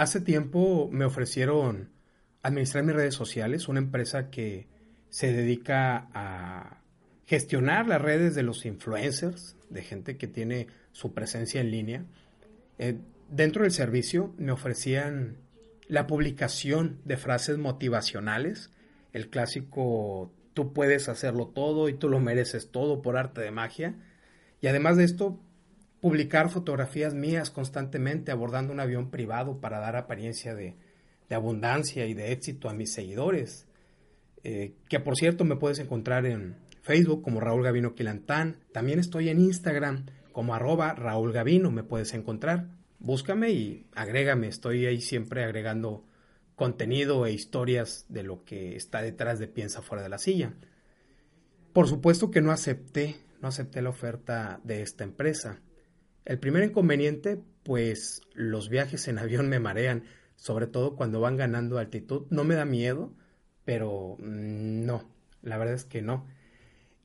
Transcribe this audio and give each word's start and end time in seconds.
Hace 0.00 0.22
tiempo 0.22 0.88
me 0.90 1.04
ofrecieron 1.04 1.90
administrar 2.40 2.84
mis 2.84 2.94
redes 2.94 3.14
sociales, 3.14 3.68
una 3.68 3.80
empresa 3.80 4.30
que 4.30 4.66
se 5.10 5.30
dedica 5.30 6.08
a 6.14 6.80
gestionar 7.26 7.86
las 7.86 8.00
redes 8.00 8.34
de 8.34 8.42
los 8.42 8.64
influencers, 8.64 9.58
de 9.68 9.82
gente 9.82 10.16
que 10.16 10.26
tiene 10.26 10.68
su 10.92 11.12
presencia 11.12 11.60
en 11.60 11.70
línea. 11.70 12.06
Eh, 12.78 12.96
dentro 13.28 13.64
del 13.64 13.72
servicio 13.72 14.32
me 14.38 14.52
ofrecían 14.52 15.36
la 15.86 16.06
publicación 16.06 17.02
de 17.04 17.18
frases 17.18 17.58
motivacionales, 17.58 18.70
el 19.12 19.28
clásico 19.28 20.32
tú 20.54 20.72
puedes 20.72 21.10
hacerlo 21.10 21.48
todo 21.48 21.90
y 21.90 21.92
tú 21.92 22.08
lo 22.08 22.20
mereces 22.20 22.70
todo 22.70 23.02
por 23.02 23.18
arte 23.18 23.42
de 23.42 23.50
magia. 23.50 23.96
Y 24.62 24.66
además 24.68 24.96
de 24.96 25.04
esto, 25.04 25.38
publicar 26.00 26.50
fotografías 26.50 27.14
mías 27.14 27.50
constantemente 27.50 28.32
abordando 28.32 28.72
un 28.72 28.80
avión 28.80 29.10
privado 29.10 29.60
para 29.60 29.80
dar 29.80 29.96
apariencia 29.96 30.54
de, 30.54 30.76
abundancia 31.30 32.06
y 32.06 32.14
de 32.14 32.32
éxito 32.32 32.68
a 32.68 32.74
mis 32.74 32.92
seguidores. 32.92 33.66
Eh, 34.42 34.74
que 34.88 34.98
por 34.98 35.16
cierto 35.16 35.44
me 35.44 35.56
puedes 35.56 35.78
encontrar 35.78 36.26
en 36.26 36.56
Facebook 36.82 37.22
como 37.22 37.40
Raúl 37.40 37.62
Gavino 37.62 37.94
Quilantán. 37.94 38.56
También 38.72 38.98
estoy 38.98 39.28
en 39.28 39.40
Instagram 39.40 40.06
como 40.32 40.54
arroba 40.54 40.94
Raúl 40.94 41.32
Gavino, 41.32 41.70
me 41.70 41.84
puedes 41.84 42.14
encontrar. 42.14 42.68
Búscame 42.98 43.50
y 43.50 43.86
agrégame, 43.94 44.48
estoy 44.48 44.86
ahí 44.86 45.00
siempre 45.00 45.44
agregando 45.44 46.04
contenido 46.56 47.24
e 47.24 47.32
historias 47.32 48.04
de 48.08 48.22
lo 48.22 48.44
que 48.44 48.76
está 48.76 49.00
detrás 49.00 49.38
de 49.38 49.48
Piensa 49.48 49.82
fuera 49.82 50.02
de 50.02 50.08
la 50.08 50.18
silla. 50.18 50.54
Por 51.72 51.88
supuesto 51.88 52.30
que 52.30 52.42
no 52.42 52.50
acepté, 52.50 53.16
no 53.40 53.48
acepté 53.48 53.80
la 53.80 53.90
oferta 53.90 54.60
de 54.64 54.82
esta 54.82 55.04
empresa. 55.04 55.60
El 56.24 56.38
primer 56.38 56.64
inconveniente, 56.64 57.40
pues 57.62 58.22
los 58.34 58.68
viajes 58.68 59.08
en 59.08 59.18
avión 59.20 59.48
me 59.48 59.60
marean, 59.60 60.04
sobre 60.36 60.66
todo 60.66 60.96
cuando 60.96 61.20
van 61.20 61.36
ganando 61.36 61.78
altitud. 61.78 62.26
No 62.30 62.44
me 62.44 62.54
da 62.54 62.64
miedo, 62.64 63.12
pero 63.64 64.16
mm, 64.18 64.84
no, 64.84 65.04
la 65.42 65.58
verdad 65.58 65.74
es 65.74 65.84
que 65.84 66.02
no. 66.02 66.26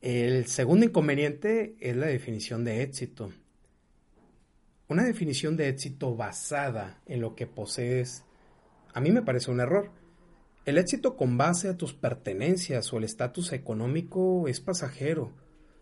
El 0.00 0.46
segundo 0.46 0.84
inconveniente 0.84 1.76
es 1.80 1.96
la 1.96 2.06
definición 2.06 2.64
de 2.64 2.82
éxito. 2.82 3.32
Una 4.86 5.04
definición 5.04 5.56
de 5.56 5.68
éxito 5.68 6.14
basada 6.14 7.00
en 7.06 7.22
lo 7.22 7.34
que 7.34 7.46
posees, 7.46 8.22
a 8.92 9.00
mí 9.00 9.10
me 9.10 9.22
parece 9.22 9.50
un 9.50 9.60
error. 9.60 9.90
El 10.66 10.76
éxito 10.78 11.16
con 11.16 11.38
base 11.38 11.68
a 11.68 11.76
tus 11.76 11.94
pertenencias 11.94 12.92
o 12.92 12.98
el 12.98 13.04
estatus 13.04 13.52
económico 13.52 14.46
es 14.46 14.60
pasajero, 14.60 15.32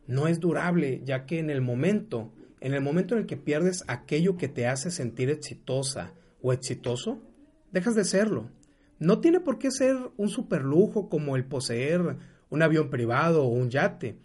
no 0.06 0.28
es 0.28 0.41
durable, 0.41 1.03
ya 1.05 1.27
que 1.27 1.38
en 1.38 1.50
el 1.50 1.60
momento 1.60 2.33
en 2.63 2.75
el 2.75 2.81
momento 2.81 3.15
en 3.15 3.23
el 3.23 3.27
que 3.27 3.37
pierdes 3.37 3.83
aquello 3.89 4.37
que 4.37 4.47
te 4.47 4.69
hace 4.69 4.93
sentir 4.93 5.31
exitosa 5.31 6.13
o 6.41 6.53
exitoso, 6.53 7.21
dejas 7.73 7.97
de 7.97 8.05
serlo. 8.05 8.51
No 9.01 9.19
tiene 9.21 9.41
por 9.41 9.59
qué 9.59 9.73
ser 9.73 9.97
un 10.17 10.29
superlujo 10.29 11.09
como 11.09 11.35
el 11.35 11.45
poseer 11.45 12.19
un 12.51 12.63
avión 12.63 12.89
privado 12.89 13.43
o 13.43 13.49
un 13.49 13.69
yate. 13.69 14.17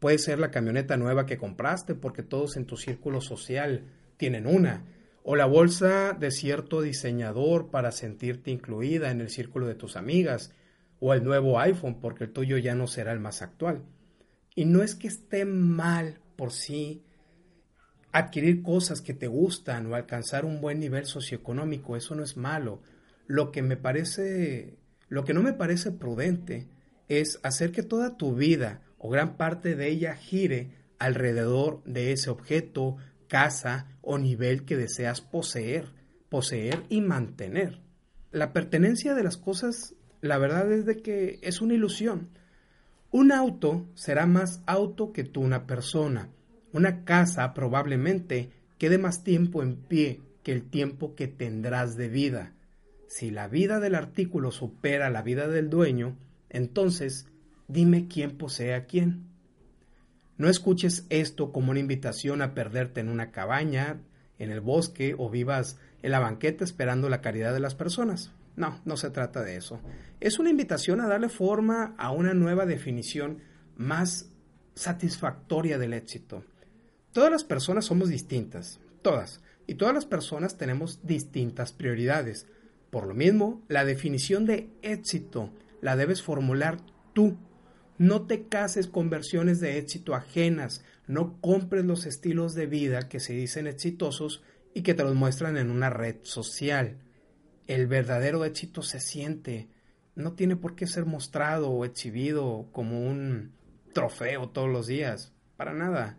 Puede 0.00 0.18
ser 0.18 0.40
la 0.40 0.50
camioneta 0.50 0.96
nueva 0.96 1.24
que 1.24 1.38
compraste 1.38 1.94
porque 1.94 2.24
todos 2.24 2.56
en 2.56 2.64
tu 2.64 2.76
círculo 2.76 3.20
social 3.20 3.84
tienen 4.16 4.48
una. 4.48 4.84
O 5.22 5.36
la 5.36 5.46
bolsa 5.46 6.14
de 6.18 6.32
cierto 6.32 6.82
diseñador 6.82 7.70
para 7.70 7.92
sentirte 7.92 8.50
incluida 8.50 9.12
en 9.12 9.20
el 9.20 9.30
círculo 9.30 9.68
de 9.68 9.76
tus 9.76 9.94
amigas. 9.96 10.52
O 10.98 11.14
el 11.14 11.22
nuevo 11.22 11.60
iPhone 11.60 12.00
porque 12.00 12.24
el 12.24 12.32
tuyo 12.32 12.58
ya 12.58 12.74
no 12.74 12.88
será 12.88 13.12
el 13.12 13.20
más 13.20 13.40
actual. 13.40 13.82
Y 14.56 14.64
no 14.64 14.82
es 14.82 14.96
que 14.96 15.06
esté 15.06 15.44
mal 15.44 16.18
por 16.34 16.50
sí 16.50 17.04
adquirir 18.14 18.62
cosas 18.62 19.00
que 19.00 19.12
te 19.12 19.26
gustan 19.26 19.90
o 19.90 19.96
alcanzar 19.96 20.44
un 20.44 20.60
buen 20.60 20.78
nivel 20.78 21.04
socioeconómico, 21.04 21.96
eso 21.96 22.14
no 22.14 22.22
es 22.22 22.36
malo. 22.36 22.80
Lo 23.26 23.50
que 23.50 23.60
me 23.60 23.76
parece, 23.76 24.78
lo 25.08 25.24
que 25.24 25.34
no 25.34 25.42
me 25.42 25.52
parece 25.52 25.90
prudente 25.90 26.68
es 27.08 27.40
hacer 27.42 27.72
que 27.72 27.82
toda 27.82 28.16
tu 28.16 28.36
vida 28.36 28.82
o 28.98 29.10
gran 29.10 29.36
parte 29.36 29.74
de 29.74 29.88
ella 29.88 30.14
gire 30.14 30.70
alrededor 31.00 31.82
de 31.86 32.12
ese 32.12 32.30
objeto, 32.30 32.98
casa 33.26 33.88
o 34.00 34.16
nivel 34.16 34.64
que 34.64 34.76
deseas 34.76 35.20
poseer, 35.20 35.88
poseer 36.28 36.84
y 36.88 37.00
mantener. 37.00 37.80
La 38.30 38.52
pertenencia 38.52 39.14
de 39.14 39.24
las 39.24 39.36
cosas, 39.36 39.96
la 40.20 40.38
verdad 40.38 40.70
es 40.70 40.86
de 40.86 41.02
que 41.02 41.40
es 41.42 41.60
una 41.60 41.74
ilusión. 41.74 42.28
Un 43.10 43.32
auto 43.32 43.88
será 43.94 44.26
más 44.26 44.62
auto 44.66 45.12
que 45.12 45.24
tú 45.24 45.40
una 45.40 45.66
persona 45.66 46.30
una 46.74 47.04
casa 47.04 47.54
probablemente 47.54 48.50
quede 48.78 48.98
más 48.98 49.22
tiempo 49.22 49.62
en 49.62 49.76
pie 49.76 50.20
que 50.42 50.52
el 50.52 50.68
tiempo 50.68 51.14
que 51.14 51.28
tendrás 51.28 51.96
de 51.96 52.08
vida. 52.08 52.52
Si 53.06 53.30
la 53.30 53.46
vida 53.46 53.78
del 53.78 53.94
artículo 53.94 54.50
supera 54.50 55.08
la 55.08 55.22
vida 55.22 55.46
del 55.46 55.70
dueño, 55.70 56.16
entonces 56.50 57.28
dime 57.68 58.08
quién 58.08 58.36
posee 58.36 58.74
a 58.74 58.86
quién. 58.86 59.24
No 60.36 60.48
escuches 60.48 61.06
esto 61.10 61.52
como 61.52 61.70
una 61.70 61.78
invitación 61.78 62.42
a 62.42 62.54
perderte 62.54 63.00
en 63.00 63.08
una 63.08 63.30
cabaña, 63.30 64.00
en 64.40 64.50
el 64.50 64.60
bosque 64.60 65.14
o 65.16 65.30
vivas 65.30 65.78
en 66.02 66.10
la 66.10 66.18
banqueta 66.18 66.64
esperando 66.64 67.08
la 67.08 67.20
caridad 67.20 67.54
de 67.54 67.60
las 67.60 67.76
personas. 67.76 68.32
No, 68.56 68.80
no 68.84 68.96
se 68.96 69.10
trata 69.10 69.42
de 69.42 69.56
eso. 69.56 69.80
Es 70.18 70.40
una 70.40 70.50
invitación 70.50 71.00
a 71.00 71.06
darle 71.06 71.28
forma 71.28 71.94
a 71.98 72.10
una 72.10 72.34
nueva 72.34 72.66
definición 72.66 73.38
más 73.76 74.28
satisfactoria 74.74 75.78
del 75.78 75.92
éxito. 75.92 76.44
Todas 77.14 77.30
las 77.30 77.44
personas 77.44 77.84
somos 77.84 78.08
distintas, 78.08 78.80
todas, 79.00 79.40
y 79.68 79.76
todas 79.76 79.94
las 79.94 80.04
personas 80.04 80.58
tenemos 80.58 81.06
distintas 81.06 81.72
prioridades. 81.72 82.48
Por 82.90 83.06
lo 83.06 83.14
mismo, 83.14 83.62
la 83.68 83.84
definición 83.84 84.46
de 84.46 84.68
éxito 84.82 85.50
la 85.80 85.94
debes 85.94 86.22
formular 86.22 86.78
tú. 87.12 87.36
No 87.98 88.26
te 88.26 88.48
cases 88.48 88.88
con 88.88 89.10
versiones 89.10 89.60
de 89.60 89.78
éxito 89.78 90.16
ajenas, 90.16 90.82
no 91.06 91.40
compres 91.40 91.84
los 91.84 92.04
estilos 92.04 92.52
de 92.54 92.66
vida 92.66 93.08
que 93.08 93.20
se 93.20 93.32
dicen 93.32 93.68
exitosos 93.68 94.42
y 94.74 94.82
que 94.82 94.94
te 94.94 95.04
los 95.04 95.14
muestran 95.14 95.56
en 95.56 95.70
una 95.70 95.90
red 95.90 96.16
social. 96.22 96.98
El 97.68 97.86
verdadero 97.86 98.44
éxito 98.44 98.82
se 98.82 98.98
siente, 98.98 99.68
no 100.16 100.32
tiene 100.32 100.56
por 100.56 100.74
qué 100.74 100.88
ser 100.88 101.06
mostrado 101.06 101.70
o 101.70 101.84
exhibido 101.84 102.66
como 102.72 103.08
un 103.08 103.52
trofeo 103.92 104.48
todos 104.48 104.68
los 104.68 104.88
días, 104.88 105.32
para 105.56 105.74
nada. 105.74 106.18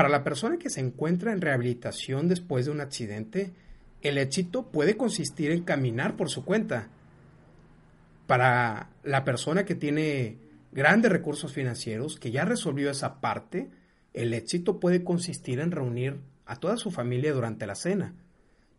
Para 0.00 0.08
la 0.08 0.24
persona 0.24 0.56
que 0.56 0.70
se 0.70 0.80
encuentra 0.80 1.30
en 1.30 1.42
rehabilitación 1.42 2.26
después 2.26 2.64
de 2.64 2.70
un 2.70 2.80
accidente, 2.80 3.52
el 4.00 4.16
éxito 4.16 4.70
puede 4.70 4.96
consistir 4.96 5.50
en 5.50 5.62
caminar 5.62 6.16
por 6.16 6.30
su 6.30 6.42
cuenta. 6.42 6.88
Para 8.26 8.88
la 9.04 9.24
persona 9.26 9.66
que 9.66 9.74
tiene 9.74 10.38
grandes 10.72 11.12
recursos 11.12 11.52
financieros, 11.52 12.18
que 12.18 12.30
ya 12.30 12.46
resolvió 12.46 12.90
esa 12.90 13.20
parte, 13.20 13.68
el 14.14 14.32
éxito 14.32 14.80
puede 14.80 15.04
consistir 15.04 15.60
en 15.60 15.70
reunir 15.70 16.18
a 16.46 16.56
toda 16.56 16.78
su 16.78 16.90
familia 16.90 17.34
durante 17.34 17.66
la 17.66 17.74
cena. 17.74 18.14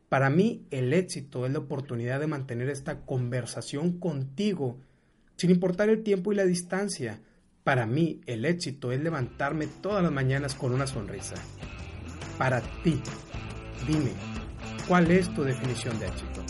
Para 0.09 0.31
mí, 0.31 0.65
el 0.71 0.91
éxito 0.91 1.45
es 1.45 1.53
la 1.53 1.59
oportunidad 1.59 2.19
de 2.19 2.25
mantener 2.25 2.67
esta 2.67 3.01
conversación 3.01 3.99
contigo, 3.99 4.79
sin 5.35 5.51
importar 5.51 5.87
el 5.89 6.01
tiempo 6.01 6.33
y 6.33 6.35
la 6.35 6.45
distancia, 6.45 7.21
para 7.63 7.85
mí, 7.85 8.21
el 8.25 8.45
éxito 8.45 8.91
es 8.91 9.01
levantarme 9.01 9.67
todas 9.67 10.01
las 10.01 10.11
mañanas 10.11 10.55
con 10.55 10.73
una 10.73 10.87
sonrisa. 10.87 11.35
Para 12.37 12.61
ti, 12.83 12.99
dime, 13.87 14.11
¿cuál 14.87 15.11
es 15.11 15.31
tu 15.33 15.43
definición 15.43 15.99
de 15.99 16.07
éxito? 16.07 16.43